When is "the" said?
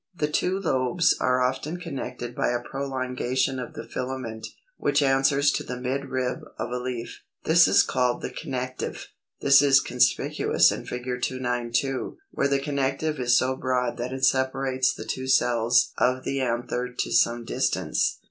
0.15-0.27, 3.75-3.87, 5.63-5.77, 8.23-8.31, 12.47-12.57, 14.91-15.05, 16.23-16.41